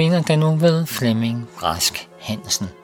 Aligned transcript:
spiller 0.00 0.22
den 0.22 0.38
nu 0.38 0.56
ved 0.56 0.86
Flemming 0.86 1.48
Rask 1.62 2.08
Hansen. 2.20 2.79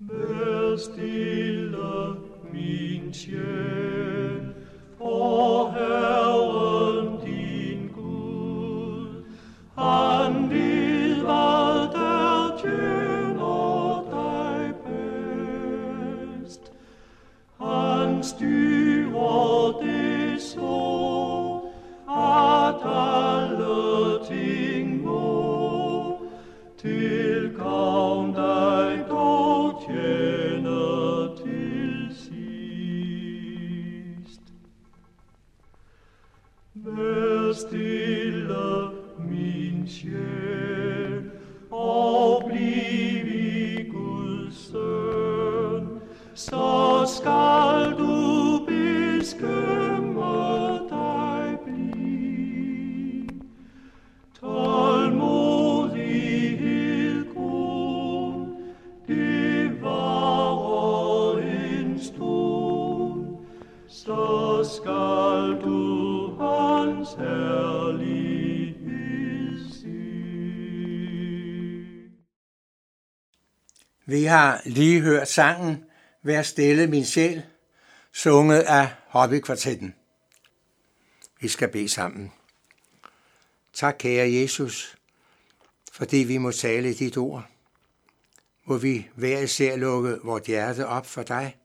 Mer 0.00 0.76
stille 0.76 2.16
Wienchen, 2.52 4.53
stille 37.54 38.90
min 39.30 39.88
sjæl, 39.88 41.22
og 41.70 42.42
bliv 42.46 43.26
i 43.26 43.82
Guds 43.88 44.70
søn, 44.70 45.88
så 46.34 47.04
skal 47.06 47.94
du 47.98 48.58
beskømme 48.66 50.22
dig 50.90 51.58
blive. 51.64 53.28
Tålmodighed 54.40 57.24
grund, 57.34 58.46
det 59.08 59.82
varer 59.82 61.38
en 61.38 62.00
stund, 62.00 63.24
så 63.88 64.64
skal 64.76 65.56
du 65.64 65.93
vi 74.06 74.24
har 74.24 74.62
lige 74.64 75.00
hørt 75.00 75.28
sangen 75.28 75.84
Vær 76.26 76.42
stille 76.42 76.86
min 76.86 77.04
sjæl, 77.04 77.42
sunget 78.12 78.60
af 78.60 78.88
Hobbykvartetten. 79.06 79.94
Vi 81.40 81.48
skal 81.48 81.68
bede 81.68 81.88
sammen. 81.88 82.32
Tak, 83.72 83.96
kære 83.98 84.32
Jesus, 84.32 84.96
fordi 85.92 86.16
vi 86.16 86.38
må 86.38 86.50
tale 86.50 86.94
dit 86.94 87.16
ord. 87.16 87.46
Må 88.64 88.76
vi 88.76 89.08
hver 89.14 89.38
især 89.38 89.76
lukke 89.76 90.18
vort 90.22 90.44
hjerte 90.44 90.86
op 90.86 91.06
for 91.06 91.22
dig, 91.22 91.56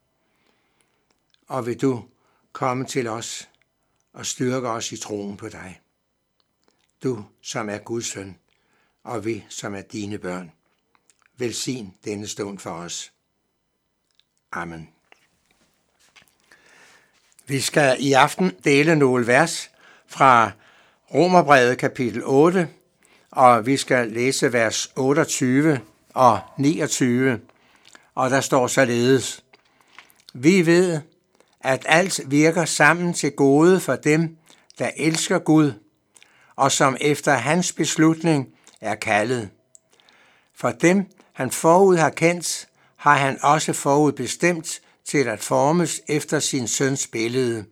og 1.48 1.66
vil 1.66 1.82
du 1.82 2.06
komme 2.52 2.86
til 2.86 3.08
os 3.08 3.49
og 4.20 4.26
styrke 4.26 4.70
os 4.70 4.92
i 4.92 4.98
troen 4.98 5.38
på 5.38 5.50
dig. 5.50 5.82
Du, 7.04 7.26
som 7.42 7.70
er 7.70 7.78
Guds 7.78 8.06
søn, 8.06 8.38
og 9.04 9.26
vi, 9.26 9.46
som 9.50 9.76
er 9.76 9.82
dine 9.82 10.18
børn. 10.18 10.52
Velsign 11.38 11.94
denne 12.06 12.28
stund 12.28 12.60
for 12.60 12.70
os. 12.70 13.12
Amen. 14.52 14.90
Vi 17.48 17.60
skal 17.60 17.98
i 18.00 18.14
aften 18.14 18.52
dele 18.64 18.96
nogle 18.96 19.28
vers 19.28 19.72
fra 20.08 20.52
Romerbrevet 21.14 21.78
kapitel 21.78 22.24
8, 22.26 22.70
og 23.32 23.66
vi 23.66 23.78
skal 23.78 24.12
læse 24.12 24.54
vers 24.54 24.92
28 24.96 25.82
og 26.14 26.40
29, 26.58 27.42
og 28.16 28.30
der 28.30 28.42
står 28.42 28.68
således. 28.68 29.44
Vi 30.34 30.66
ved, 30.66 31.02
at 31.62 31.86
alt 31.86 32.22
virker 32.26 32.66
sammen 32.66 33.14
til 33.14 33.32
gode 33.32 33.80
for 33.80 33.96
dem, 33.96 34.38
der 34.80 34.92
elsker 34.98 35.40
Gud, 35.40 35.74
og 36.56 36.72
som 36.72 36.98
efter 37.02 37.34
hans 37.34 37.74
beslutning 37.74 38.48
er 38.82 38.96
kaldet. 38.96 39.50
For 40.56 40.72
dem, 40.72 41.06
han 41.34 41.52
forud 41.52 41.98
har 41.98 42.10
kendt, 42.10 42.68
har 42.96 43.18
han 43.18 43.40
også 43.44 43.74
forud 43.74 44.12
bestemt 44.12 44.82
til 45.06 45.28
at 45.28 45.40
formes 45.40 46.02
efter 46.08 46.40
sin 46.40 46.68
søns 46.68 47.08
billede, 47.08 47.66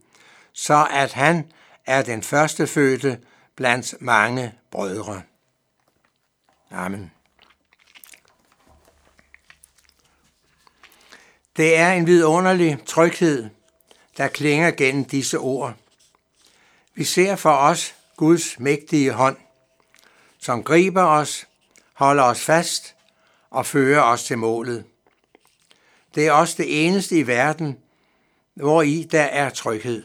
så 0.53 0.87
at 0.91 1.13
han 1.13 1.51
er 1.85 2.01
den 2.01 2.23
førstefødte 2.23 3.19
blandt 3.55 3.95
mange 4.01 4.53
brødre. 4.71 5.21
Amen. 6.71 7.11
Det 11.57 11.77
er 11.77 11.91
en 11.91 12.07
vidunderlig 12.07 12.79
tryghed, 12.85 13.49
der 14.17 14.27
klinger 14.27 14.71
gennem 14.71 15.05
disse 15.05 15.37
ord. 15.37 15.73
Vi 16.93 17.03
ser 17.03 17.35
for 17.35 17.51
os 17.51 17.95
Guds 18.15 18.59
mægtige 18.59 19.11
hånd, 19.11 19.37
som 20.39 20.63
griber 20.63 21.03
os, 21.03 21.47
holder 21.93 22.23
os 22.23 22.41
fast 22.41 22.95
og 23.49 23.65
fører 23.65 24.01
os 24.01 24.23
til 24.23 24.37
målet. 24.37 24.85
Det 26.15 26.27
er 26.27 26.31
også 26.31 26.55
det 26.57 26.85
eneste 26.85 27.17
i 27.17 27.27
verden, 27.27 27.77
hvor 28.53 28.81
i 28.81 29.07
der 29.11 29.23
er 29.23 29.49
tryghed. 29.49 30.03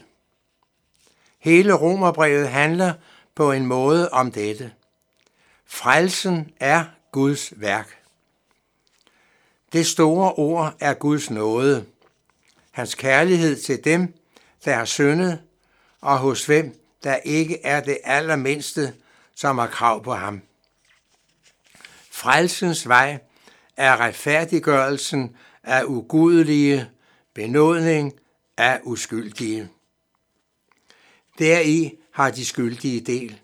Hele 1.39 1.73
romerbrevet 1.73 2.49
handler 2.49 2.93
på 3.35 3.51
en 3.51 3.65
måde 3.65 4.09
om 4.09 4.31
dette. 4.31 4.73
Frelsen 5.65 6.51
er 6.59 6.85
Guds 7.11 7.53
værk. 7.55 7.97
Det 9.73 9.87
store 9.87 10.33
ord 10.33 10.73
er 10.79 10.93
Guds 10.93 11.29
nåde. 11.29 11.85
Hans 12.73 12.95
kærlighed 12.95 13.61
til 13.61 13.83
dem, 13.83 14.13
der 14.65 14.73
har 14.73 14.85
syndet, 14.85 15.41
og 16.01 16.17
hos 16.17 16.45
hvem 16.45 16.79
der 17.03 17.15
ikke 17.15 17.61
er 17.63 17.81
det 17.81 17.97
allermindste, 18.03 18.93
som 19.35 19.57
har 19.57 19.67
krav 19.67 20.03
på 20.03 20.13
ham. 20.13 20.41
Frelsens 22.11 22.87
vej 22.87 23.19
er 23.77 23.97
retfærdiggørelsen 23.97 25.35
af 25.63 25.83
ugudelige, 25.83 26.89
benådning 27.33 28.13
af 28.57 28.79
uskyldige. 28.83 29.69
Deri 31.39 31.97
har 32.11 32.31
de 32.31 32.45
skyldige 32.45 33.01
del. 33.01 33.39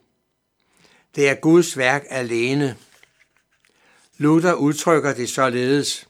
Det 1.16 1.30
er 1.30 1.36
Guds 1.36 1.78
værk 1.78 2.06
alene. 2.10 2.78
Luther 4.18 4.54
udtrykker 4.54 5.14
det 5.14 5.30
således. 5.30 6.08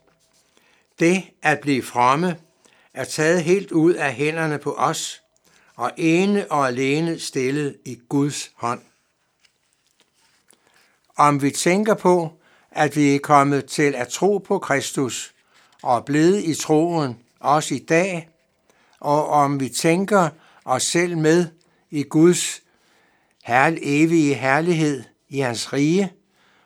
Det 0.99 1.23
at 1.41 1.59
blive 1.59 1.83
fromme 1.83 2.37
er 2.99 3.03
taget 3.03 3.43
helt 3.43 3.71
ud 3.71 3.93
af 3.93 4.13
hænderne 4.13 4.57
på 4.57 4.73
os 4.73 5.21
og 5.75 5.91
ene 5.97 6.51
og 6.51 6.67
alene 6.67 7.19
stillet 7.19 7.77
i 7.85 7.99
Guds 8.09 8.51
hånd. 8.55 8.81
Om 11.17 11.41
vi 11.41 11.51
tænker 11.51 11.93
på, 11.93 12.33
at 12.71 12.95
vi 12.95 13.15
er 13.15 13.19
kommet 13.19 13.65
til 13.65 13.95
at 13.95 14.07
tro 14.07 14.37
på 14.37 14.59
Kristus 14.59 15.33
og 15.83 15.95
er 15.95 16.01
blevet 16.01 16.43
i 16.43 16.55
troen 16.55 17.19
også 17.39 17.75
i 17.75 17.79
dag, 17.79 18.29
og 18.99 19.27
om 19.27 19.59
vi 19.59 19.69
tænker 19.69 20.29
os 20.65 20.83
selv 20.83 21.17
med 21.17 21.47
i 21.89 22.03
Guds 22.03 22.61
herl, 23.43 23.77
evige 23.81 24.33
herlighed 24.33 25.03
i 25.29 25.39
hans 25.39 25.73
rige, 25.73 26.13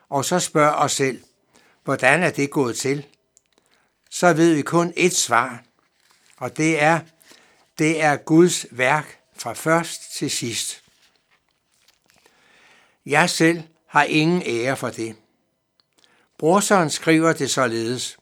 og 0.08 0.24
så 0.24 0.38
spørger 0.38 0.72
os 0.74 0.92
selv, 0.92 1.22
hvordan 1.84 2.22
er 2.22 2.30
det 2.30 2.50
gået 2.50 2.76
til? 2.76 3.06
Så 4.10 4.32
ved 4.32 4.54
vi 4.54 4.62
kun 4.62 4.92
et 4.96 5.14
svar, 5.14 5.64
og 6.44 6.56
det 6.56 6.82
er, 6.82 7.00
det 7.78 8.02
er 8.02 8.16
Guds 8.16 8.66
værk 8.70 9.20
fra 9.36 9.52
først 9.52 10.16
til 10.16 10.30
sidst. 10.30 10.82
Jeg 13.06 13.30
selv 13.30 13.62
har 13.86 14.02
ingen 14.02 14.42
ære 14.46 14.76
for 14.76 14.88
det. 14.88 15.16
Brorsøren 16.38 16.90
skriver 16.90 17.32
det 17.32 17.50
således. 17.50 18.18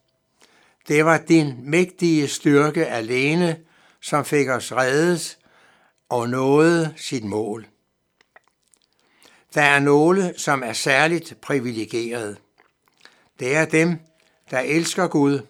Det 0.89 1.05
var 1.05 1.19
din 1.19 1.71
mægtige 1.71 2.29
styrke 2.29 2.87
alene, 2.87 3.61
som 4.01 4.25
fik 4.25 4.49
os 4.49 4.73
reddet 4.73 5.39
og 6.09 6.29
nåede 6.29 6.95
sit 6.97 7.25
mål. 7.25 7.67
Der 9.55 9.63
er 9.63 9.79
nogle, 9.79 10.35
som 10.37 10.63
er 10.63 10.73
særligt 10.73 11.41
privilegerede. 11.41 12.37
Det 13.39 13.57
er 13.57 13.65
dem, 13.65 13.99
der 14.51 14.61
elsker 14.61 15.09
Gud, 15.09 15.47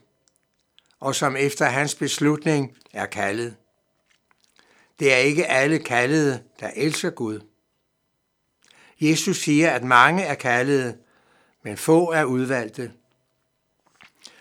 og 1.02 1.14
som 1.14 1.37
efter 1.37 1.64
hans 1.64 1.94
beslutning 1.94 2.76
er 2.93 3.06
kaldet. 3.06 3.56
Det 4.99 5.12
er 5.12 5.16
ikke 5.16 5.46
alle 5.46 5.78
kaldede, 5.78 6.43
der 6.60 6.70
elsker 6.76 7.10
Gud. 7.10 7.40
Jesus 9.00 9.37
siger, 9.37 9.70
at 9.70 9.84
mange 9.84 10.22
er 10.22 10.34
kaldede, 10.34 10.96
men 11.62 11.76
få 11.76 12.10
er 12.10 12.25
udvalgte. 12.25 12.93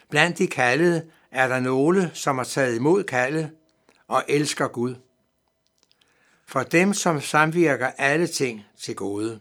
Blandt 0.10 0.38
de 0.38 0.48
kaldede 0.48 1.12
er 1.31 1.48
der 1.48 1.60
nogle, 1.60 2.12
som 2.13 2.38
har 2.38 2.46
taget 2.46 2.75
imod 2.75 3.04
kaldet 3.04 3.52
og 4.07 4.24
elsker 4.28 4.68
Gud. 4.68 4.96
For 6.46 6.64
dem, 6.64 6.94
som 6.94 7.22
samvirker 7.22 7.92
alle 7.98 8.28
ting 8.28 8.66
til 8.78 8.96
gode. 8.96 9.40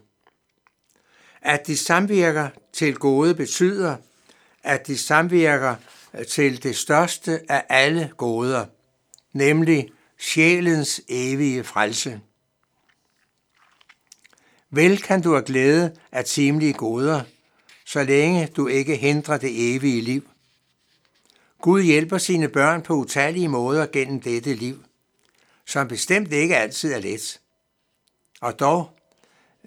At 1.41 1.67
de 1.67 1.77
samvirker 1.77 2.49
til 2.73 2.95
gode 2.95 3.35
betyder, 3.35 3.97
at 4.63 4.87
de 4.87 4.97
samvirker 4.97 5.75
til 6.29 6.63
det 6.63 6.75
største 6.75 7.51
af 7.51 7.65
alle 7.69 8.11
goder, 8.17 8.65
nemlig 9.33 9.89
sjælens 10.19 11.01
evige 11.07 11.63
frelse. 11.63 12.21
Vel 14.69 15.01
kan 15.01 15.21
du 15.21 15.31
have 15.31 15.45
glæde 15.45 15.95
af 16.11 16.25
timelige 16.25 16.73
goder, 16.73 17.23
så 17.85 18.03
længe 18.03 18.47
du 18.47 18.67
ikke 18.67 18.95
hindrer 18.95 19.37
det 19.37 19.75
evige 19.75 20.01
liv. 20.01 20.29
Gud 21.61 21.81
hjælper 21.81 22.17
sine 22.17 22.49
børn 22.49 22.81
på 22.81 22.93
utallige 22.93 23.47
måder 23.47 23.85
gennem 23.85 24.21
dette 24.21 24.53
liv, 24.53 24.83
som 25.65 25.87
bestemt 25.87 26.33
ikke 26.33 26.57
altid 26.57 26.93
er 26.93 26.99
let. 26.99 27.39
Og 28.41 28.59
dog, 28.59 28.99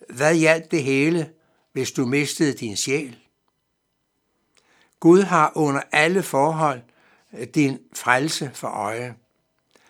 hvad 0.08 0.34
hjalp 0.34 0.70
det 0.70 0.82
hele, 0.82 1.30
hvis 1.72 1.92
du 1.92 2.06
mistede 2.06 2.52
din 2.52 2.76
sjæl? 2.76 3.23
Gud 5.04 5.22
har 5.22 5.52
under 5.54 5.82
alle 5.92 6.22
forhold 6.22 6.80
øh, 7.32 7.46
din 7.46 7.78
frelse 7.92 8.50
for 8.54 8.68
øje. 8.68 9.14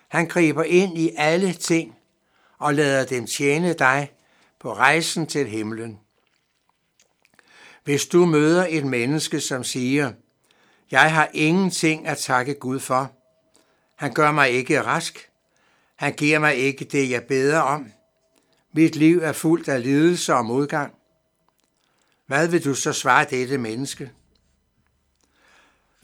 Han 0.07 0.27
griber 0.27 0.63
ind 0.63 0.97
i 0.97 1.11
alle 1.17 1.53
ting 1.53 1.95
og 2.57 2.73
lader 2.73 3.05
dem 3.05 3.27
tjene 3.27 3.73
dig 3.73 4.11
på 4.59 4.73
rejsen 4.73 5.27
til 5.27 5.47
himlen. 5.47 5.99
Hvis 7.83 8.05
du 8.05 8.25
møder 8.25 8.67
et 8.69 8.85
menneske, 8.85 9.39
som 9.39 9.63
siger, 9.63 10.13
jeg 10.91 11.13
har 11.13 11.29
ingenting 11.33 12.07
at 12.07 12.17
takke 12.17 12.53
Gud 12.53 12.79
for. 12.79 13.11
Han 13.95 14.13
gør 14.13 14.31
mig 14.31 14.49
ikke 14.49 14.81
rask. 14.81 15.29
Han 15.95 16.13
giver 16.13 16.39
mig 16.39 16.55
ikke 16.55 16.85
det, 16.85 17.09
jeg 17.09 17.23
beder 17.23 17.59
om. 17.59 17.91
Mit 18.73 18.95
liv 18.95 19.17
er 19.17 19.31
fuldt 19.31 19.67
af 19.67 19.83
lidelse 19.83 20.33
og 20.33 20.45
modgang. 20.45 20.93
Hvad 22.25 22.47
vil 22.47 22.65
du 22.65 22.75
så 22.75 22.93
svare 22.93 23.25
dette 23.29 23.57
menneske? 23.57 24.11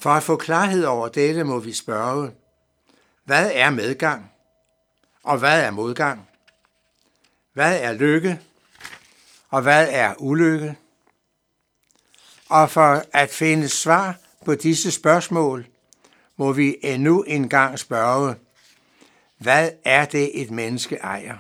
For 0.01 0.09
at 0.09 0.24
få 0.24 0.36
klarhed 0.36 0.83
over 0.83 1.07
dette 1.07 1.44
må 1.44 1.59
vi 1.59 1.74
spørge, 1.74 2.31
hvad 3.24 3.51
er 3.53 3.69
medgang? 3.69 4.31
Og 5.24 5.38
hvad 5.38 5.63
er 5.63 5.71
modgang? 5.71 6.27
Hvad 7.53 7.81
er 7.81 7.94
lykke? 7.94 8.39
Og 9.50 9.62
hvad 9.62 9.88
er 9.92 10.15
ulykke? 10.18 10.77
Og 12.50 12.69
for 12.69 13.03
at 13.13 13.30
finde 13.30 13.69
svar 13.69 14.15
på 14.45 14.56
disse 14.56 14.92
spørgsmål, 14.92 15.68
må 16.38 16.54
vi 16.54 16.77
endnu 16.81 17.24
en 17.24 17.50
gang 17.50 17.80
spørge, 17.80 18.35
hvad 19.37 19.71
er 19.85 20.06
det 20.06 20.42
et 20.42 20.52
menneske 20.52 20.95
ejer? 20.95 21.37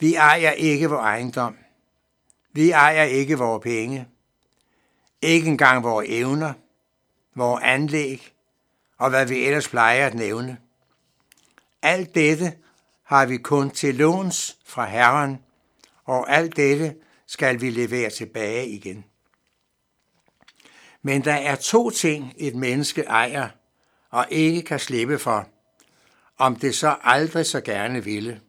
Vi 0.00 0.14
ejer 0.14 0.50
ikke 0.50 0.90
vores 0.90 1.02
ejendom. 1.02 1.56
Vi 2.52 2.70
ejer 2.70 3.04
ikke 3.04 3.38
vores 3.38 3.62
penge. 3.62 4.08
Ikke 5.22 5.48
engang 5.48 5.84
vores 5.84 6.06
evner, 6.08 6.52
vores 7.38 7.62
anlæg 7.64 8.32
og 8.98 9.10
hvad 9.10 9.26
vi 9.26 9.46
ellers 9.46 9.68
plejer 9.68 10.06
at 10.06 10.14
nævne. 10.14 10.58
Alt 11.82 12.14
dette 12.14 12.52
har 13.02 13.26
vi 13.26 13.36
kun 13.36 13.70
til 13.70 13.94
låns 13.94 14.58
fra 14.64 14.86
Herren, 14.86 15.38
og 16.04 16.30
alt 16.30 16.56
dette 16.56 16.96
skal 17.26 17.60
vi 17.60 17.70
levere 17.70 18.10
tilbage 18.10 18.68
igen. 18.68 19.04
Men 21.02 21.24
der 21.24 21.34
er 21.34 21.56
to 21.56 21.90
ting, 21.90 22.34
et 22.36 22.54
menneske 22.54 23.02
ejer 23.02 23.48
og 24.10 24.26
ikke 24.30 24.62
kan 24.62 24.78
slippe 24.78 25.18
for, 25.18 25.48
om 26.38 26.56
det 26.56 26.74
så 26.74 26.96
aldrig 27.02 27.46
så 27.46 27.60
gerne 27.60 28.04
ville. 28.04 28.40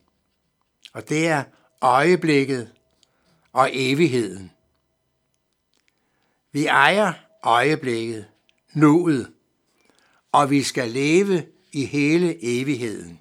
Og 0.93 1.10
det 1.10 1.27
er 1.27 1.43
øjeblikket 1.81 2.72
og 3.53 3.69
evigheden. 3.74 4.51
Vi 6.51 6.65
ejer 6.65 7.13
øjeblikket, 7.43 8.27
nuet, 8.73 9.31
og 10.31 10.49
vi 10.49 10.63
skal 10.63 10.91
leve 10.91 11.45
i 11.71 11.85
hele 11.85 12.38
evigheden. 12.43 13.19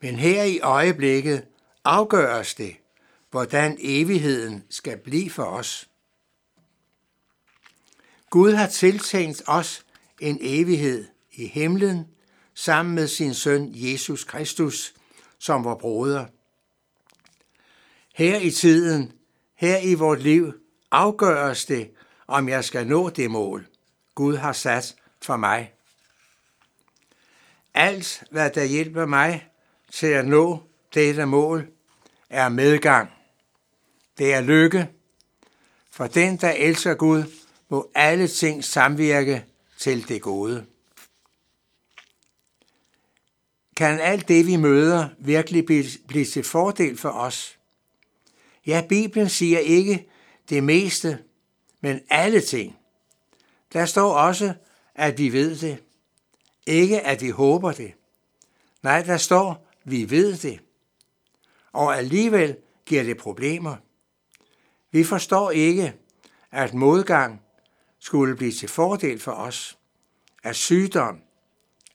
Men 0.00 0.16
her 0.16 0.42
i 0.42 0.60
øjeblikket 0.60 1.46
afgøres 1.84 2.54
det, 2.54 2.76
hvordan 3.30 3.76
evigheden 3.80 4.64
skal 4.70 4.98
blive 4.98 5.30
for 5.30 5.44
os. 5.44 5.88
Gud 8.30 8.52
har 8.52 8.66
tiltænkt 8.66 9.42
os 9.46 9.86
en 10.20 10.38
evighed 10.40 11.06
i 11.32 11.46
himlen 11.46 12.06
sammen 12.54 12.94
med 12.94 13.08
sin 13.08 13.34
søn 13.34 13.70
Jesus 13.74 14.24
Kristus 14.24 14.94
som 15.38 15.64
vor 15.64 15.74
broder. 15.74 16.26
Her 18.14 18.38
i 18.38 18.50
tiden, 18.50 19.12
her 19.54 19.78
i 19.78 19.94
vort 19.94 20.22
liv, 20.22 20.52
afgøres 20.90 21.64
det, 21.64 21.90
om 22.26 22.48
jeg 22.48 22.64
skal 22.64 22.86
nå 22.86 23.10
det 23.10 23.30
mål, 23.30 23.66
Gud 24.14 24.36
har 24.36 24.52
sat 24.52 24.96
for 25.22 25.36
mig. 25.36 25.72
Alt, 27.74 28.22
hvad 28.30 28.50
der 28.50 28.64
hjælper 28.64 29.06
mig 29.06 29.48
til 29.92 30.06
at 30.06 30.26
nå 30.26 30.62
dette 30.94 31.26
mål, 31.26 31.68
er 32.30 32.48
medgang. 32.48 33.10
Det 34.18 34.34
er 34.34 34.40
lykke. 34.40 34.88
For 35.90 36.06
den, 36.06 36.36
der 36.36 36.50
elsker 36.50 36.94
Gud, 36.94 37.22
må 37.68 37.90
alle 37.94 38.28
ting 38.28 38.64
samvirke 38.64 39.44
til 39.78 40.08
det 40.08 40.22
gode. 40.22 40.66
Kan 43.76 44.00
alt 44.00 44.28
det, 44.28 44.46
vi 44.46 44.56
møder, 44.56 45.08
virkelig 45.18 45.66
blive 46.08 46.24
til 46.24 46.44
fordel 46.44 46.98
for 46.98 47.10
os? 47.10 47.58
Ja, 48.66 48.84
Bibelen 48.88 49.28
siger 49.28 49.58
ikke, 49.58 50.08
det 50.48 50.64
meste, 50.64 51.18
men 51.80 52.00
alle 52.10 52.40
ting. 52.40 52.76
Der 53.72 53.86
står 53.86 54.14
også, 54.14 54.54
at 54.94 55.18
vi 55.18 55.32
ved 55.32 55.56
det. 55.56 55.82
Ikke 56.66 57.00
at 57.00 57.22
vi 57.22 57.30
håber 57.30 57.72
det. 57.72 57.92
Nej, 58.82 59.02
der 59.02 59.16
står, 59.16 59.68
vi 59.84 60.10
ved 60.10 60.36
det. 60.36 60.60
Og 61.72 61.96
alligevel 61.96 62.56
giver 62.86 63.02
det 63.02 63.16
problemer. 63.16 63.76
Vi 64.90 65.04
forstår 65.04 65.50
ikke, 65.50 65.94
at 66.50 66.74
modgang 66.74 67.42
skulle 67.98 68.36
blive 68.36 68.52
til 68.52 68.68
fordel 68.68 69.20
for 69.20 69.32
os. 69.32 69.78
At 70.42 70.56
sygdom, 70.56 71.20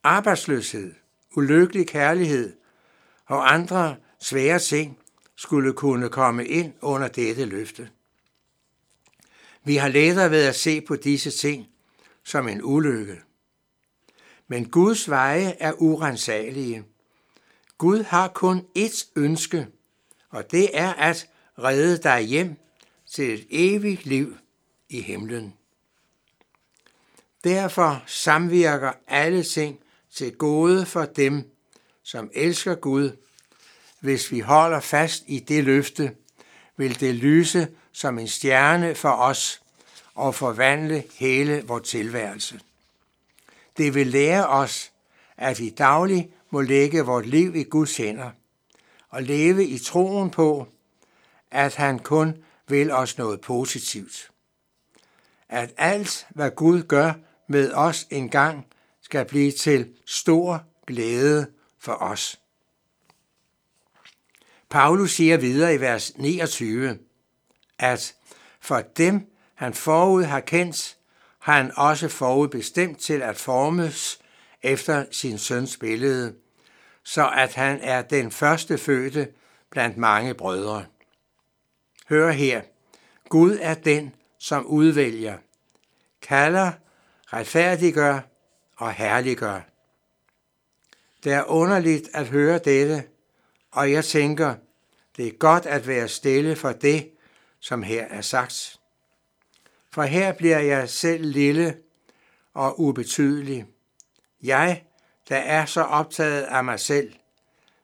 arbejdsløshed, 0.03 0.94
ulykkelig 1.36 1.88
kærlighed 1.88 2.58
og 3.25 3.53
andre 3.53 3.96
svære 4.20 4.60
ting 4.60 5.00
skulle 5.36 5.74
kunne 5.74 6.10
komme 6.10 6.46
ind 6.46 6.74
under 6.82 7.08
dette 7.08 7.46
løfte. 7.46 7.89
Vi 9.65 9.75
har 9.75 9.88
lettere 9.88 10.31
ved 10.31 10.45
at 10.45 10.55
se 10.55 10.81
på 10.81 10.95
disse 10.95 11.31
ting 11.31 11.67
som 12.24 12.48
en 12.48 12.62
ulykke. 12.63 13.15
Men 14.48 14.69
Guds 14.69 15.10
veje 15.10 15.55
er 15.60 15.74
urensagelige. 15.81 16.84
Gud 17.77 18.03
har 18.03 18.27
kun 18.27 18.65
ét 18.77 19.12
ønske, 19.15 19.67
og 20.29 20.51
det 20.51 20.77
er 20.77 20.93
at 20.93 21.29
redde 21.60 21.98
dig 21.98 22.22
hjem 22.22 22.55
til 23.12 23.34
et 23.34 23.45
evigt 23.50 24.05
liv 24.05 24.38
i 24.89 25.01
himlen. 25.01 25.53
Derfor 27.43 28.03
samvirker 28.05 28.91
alle 29.07 29.43
ting 29.43 29.79
til 30.12 30.36
gode 30.36 30.86
for 30.86 31.05
dem, 31.05 31.51
som 32.03 32.29
elsker 32.34 32.75
Gud. 32.75 33.12
Hvis 34.00 34.31
vi 34.31 34.39
holder 34.39 34.79
fast 34.79 35.24
i 35.27 35.39
det 35.39 35.63
løfte, 35.63 36.15
vil 36.77 37.00
det 37.00 37.15
lyse 37.15 37.67
som 37.96 38.20
en 38.20 38.28
stjerne 38.28 38.96
for 38.96 39.10
os 39.10 39.62
og 40.16 40.36
forvandle 40.36 41.04
hele 41.14 41.64
vores 41.68 41.90
tilværelse. 41.90 42.60
Det 43.78 43.94
vil 43.96 44.08
lære 44.08 44.48
os, 44.48 44.92
at 45.38 45.60
vi 45.60 45.70
dagligt 45.70 46.30
må 46.50 46.62
lægge 46.62 47.02
vores 47.02 47.28
liv 47.28 47.56
i 47.56 47.64
Guds 47.64 47.98
hænder 47.98 48.32
og 49.10 49.24
leve 49.24 49.66
i 49.66 49.78
troen 49.78 50.30
på, 50.30 50.68
at 51.52 51.75
han 51.75 52.00
kun 52.00 52.38
vil 52.68 52.92
os 52.92 53.18
noget 53.18 53.42
positivt. 53.42 54.32
At 55.50 55.74
alt, 55.78 56.28
hvad 56.30 56.52
Gud 56.52 56.84
gør 56.84 57.14
med 57.48 57.74
os 57.74 58.08
engang, 58.10 58.66
skal 59.02 59.25
blive 59.25 59.52
til 59.52 59.94
stor 60.06 60.64
glæde 60.88 61.48
for 61.80 61.94
os. 61.94 62.40
Paulus 64.70 65.12
siger 65.12 65.38
videre 65.38 65.75
i 65.75 65.80
vers 65.80 66.18
29, 66.18 67.00
at 67.79 68.15
for 68.60 68.82
dem, 68.82 69.32
han 69.55 69.74
forud 69.74 70.24
har 70.24 70.39
kendt, 70.39 70.98
har 71.39 71.53
han 71.58 71.72
også 71.75 72.08
forudbestemt 72.08 73.00
til 73.00 73.22
at 73.22 73.38
formes 73.38 74.20
efter 74.63 75.05
sin 75.12 75.38
søns 75.38 75.77
billede, 75.77 76.36
så 77.03 77.29
at 77.29 77.53
han 77.53 77.79
er 77.82 78.01
den 78.01 78.32
første 78.32 78.77
fødte 78.77 79.27
blandt 79.70 79.98
mange 79.98 80.34
brødre. 80.34 80.86
Hør 82.10 82.32
her, 82.32 82.62
Gud 83.29 83.58
er 83.62 83.74
den, 83.74 84.15
som 84.39 84.65
udvælger, 84.65 85.38
kalder, 86.22 86.72
retfærdiggør 87.34 88.20
og 88.77 88.94
herliggør. 88.94 89.62
Det 91.24 91.34
er 91.34 91.44
underligt 91.44 92.10
at 92.13 92.27
høre 92.27 92.60
dette, 92.60 93.03
og 93.72 93.91
jeg 93.91 94.05
tænker, 94.05 94.55
det 95.17 95.27
er 95.27 95.32
godt 95.32 95.65
at 95.65 95.88
være 95.88 96.08
stille 96.08 96.55
for 96.55 96.72
det, 96.72 97.12
som 97.65 97.84
her 97.84 98.03
er 98.03 98.22
sagt. 98.22 98.79
For 99.91 100.03
her 100.03 100.31
bliver 100.31 100.60
jeg 100.60 100.89
selv 100.89 101.25
lille 101.25 101.77
og 102.53 102.79
ubetydelig. 102.79 103.65
Jeg, 104.43 104.84
der 105.29 105.38
er 105.38 105.65
så 105.65 105.81
optaget 105.81 106.43
af 106.43 106.63
mig 106.63 106.79
selv, 106.79 107.13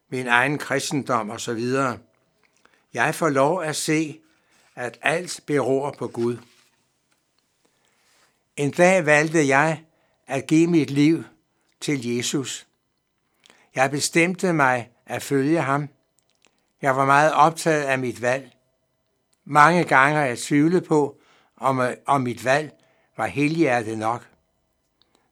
min 0.09 0.27
egen 0.27 0.57
kristendom 0.57 1.29
osv., 1.29 1.73
jeg 2.93 3.15
får 3.15 3.29
lov 3.29 3.63
at 3.63 3.75
se, 3.75 4.19
at 4.75 5.00
alt 5.01 5.39
beror 5.45 5.91
på 5.91 6.07
Gud. 6.07 6.38
En 8.55 8.71
dag 8.71 9.05
valgte 9.05 9.47
jeg 9.47 9.83
at 10.27 10.47
give 10.47 10.67
mit 10.67 10.89
liv 10.89 11.23
til 11.79 12.15
Jesus. 12.15 12.67
Jeg 13.75 13.91
bestemte 13.91 14.53
mig 14.53 14.91
at 15.05 15.23
følge 15.23 15.61
ham. 15.61 15.89
Jeg 16.81 16.95
var 16.95 17.05
meget 17.05 17.33
optaget 17.33 17.83
af 17.83 18.00
mit 18.00 18.21
valg. 18.21 18.51
Mange 19.45 19.83
gange 19.83 20.17
har 20.17 20.25
jeg 20.25 20.39
tvivlet 20.39 20.83
på, 20.83 21.19
om, 21.57 21.79
øh, 21.79 21.98
om 22.05 22.21
mit 22.21 22.45
valg 22.45 22.71
var 23.17 23.25
helhjertet 23.25 23.98
nok. 23.98 24.29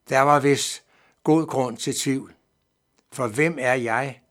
Der 0.09 0.19
var 0.19 0.39
vist 0.39 0.83
god 1.23 1.47
grund 1.47 1.77
til 1.77 1.95
tvivl. 1.95 2.33
For 3.11 3.27
hvem 3.27 3.57
er 3.59 3.73
jeg? 3.73 4.21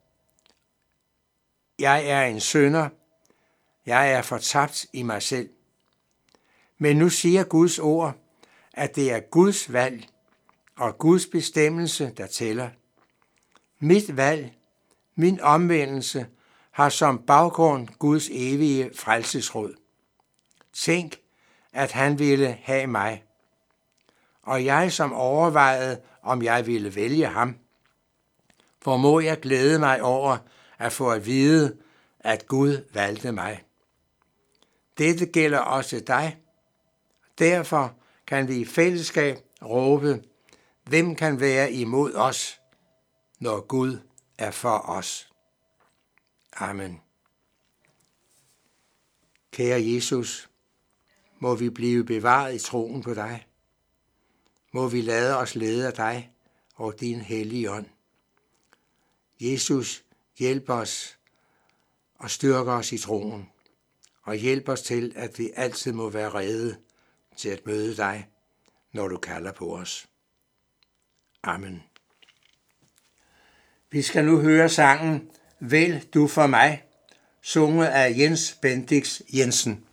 Jeg 1.78 2.06
er 2.06 2.22
en 2.22 2.40
sønder. 2.40 2.88
Jeg 3.86 4.12
er 4.12 4.22
fortabt 4.22 4.86
i 4.92 5.02
mig 5.02 5.22
selv. 5.22 5.50
Men 6.78 6.96
nu 6.96 7.08
siger 7.08 7.44
Guds 7.44 7.78
ord, 7.78 8.14
at 8.72 8.96
det 8.96 9.12
er 9.12 9.20
Guds 9.20 9.72
valg 9.72 10.08
og 10.76 10.98
Guds 10.98 11.26
bestemmelse, 11.26 12.12
der 12.16 12.26
tæller. 12.26 12.70
Mit 13.78 14.16
valg, 14.16 14.54
min 15.14 15.40
omvendelse, 15.40 16.26
har 16.78 16.88
som 16.88 17.18
baggrund 17.18 17.88
Guds 17.98 18.28
evige 18.32 18.90
frelsesråd. 18.94 19.74
Tænk, 20.72 21.16
at 21.72 21.92
han 21.92 22.18
ville 22.18 22.58
have 22.62 22.86
mig. 22.86 23.24
Og 24.42 24.64
jeg 24.64 24.92
som 24.92 25.12
overvejede, 25.12 26.00
om 26.22 26.42
jeg 26.42 26.66
ville 26.66 26.94
vælge 26.94 27.26
ham, 27.26 27.56
hvor 28.82 28.96
må 28.96 29.20
jeg 29.20 29.40
glæde 29.40 29.78
mig 29.78 30.02
over 30.02 30.36
at 30.78 30.92
få 30.92 31.10
at 31.10 31.26
vide, 31.26 31.76
at 32.20 32.46
Gud 32.46 32.84
valgte 32.92 33.32
mig. 33.32 33.64
Dette 34.98 35.26
gælder 35.26 35.58
også 35.58 36.00
dig. 36.00 36.38
Derfor 37.38 37.94
kan 38.26 38.48
vi 38.48 38.56
i 38.56 38.64
fællesskab 38.64 39.38
råbe, 39.62 40.22
hvem 40.84 41.16
kan 41.16 41.40
være 41.40 41.72
imod 41.72 42.14
os, 42.14 42.60
når 43.40 43.60
Gud 43.60 43.98
er 44.38 44.50
for 44.50 44.78
os. 44.88 45.28
Amen. 46.60 47.00
Kære 49.50 49.82
Jesus, 49.84 50.50
må 51.38 51.54
vi 51.54 51.70
blive 51.70 52.04
bevaret 52.04 52.54
i 52.54 52.58
troen 52.58 53.02
på 53.02 53.14
dig. 53.14 53.46
Må 54.72 54.88
vi 54.88 55.00
lade 55.00 55.36
os 55.36 55.54
lede 55.54 55.86
af 55.86 55.92
dig 55.92 56.32
og 56.74 57.00
din 57.00 57.20
hellige 57.20 57.70
ånd. 57.70 57.86
Jesus, 59.40 60.04
hjælp 60.38 60.70
os 60.70 61.18
og 62.14 62.30
styrke 62.30 62.70
os 62.70 62.92
i 62.92 62.98
troen, 62.98 63.50
og 64.22 64.34
hjælp 64.34 64.68
os 64.68 64.82
til, 64.82 65.12
at 65.16 65.38
vi 65.38 65.50
altid 65.56 65.92
må 65.92 66.10
være 66.10 66.30
rede 66.30 66.78
til 67.36 67.48
at 67.48 67.66
møde 67.66 67.96
dig, 67.96 68.28
når 68.92 69.08
du 69.08 69.18
kalder 69.18 69.52
på 69.52 69.76
os. 69.76 70.08
Amen. 71.42 71.82
Vi 73.90 74.02
skal 74.02 74.24
nu 74.24 74.40
høre 74.40 74.68
sangen 74.68 75.30
vil 75.60 76.04
du 76.14 76.26
for 76.26 76.46
mig, 76.46 76.82
sunget 77.42 77.86
af 77.86 78.14
Jens 78.18 78.58
Bendix 78.62 79.20
Jensen. 79.34 79.84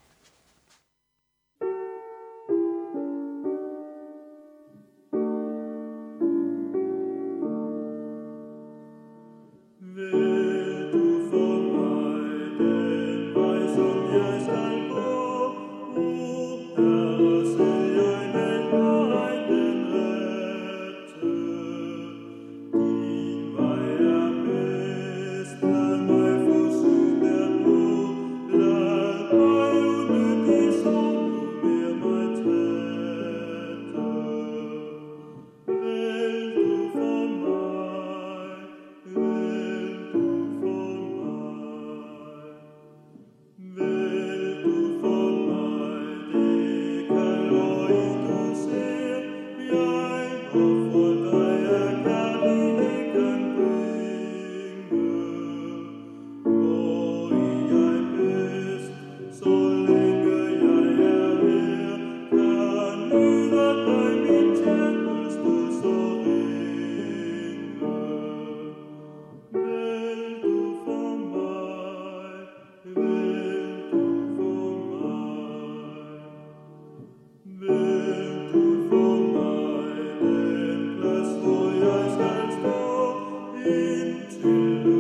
Spirit. 84.46 84.95